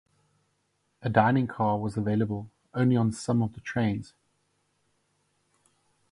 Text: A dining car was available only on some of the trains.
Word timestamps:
A 1.03 1.09
dining 1.11 1.45
car 1.45 1.77
was 1.79 1.95
available 1.95 2.49
only 2.73 2.95
on 2.97 3.11
some 3.11 3.43
of 3.43 3.53
the 3.53 3.59
trains. 3.61 4.15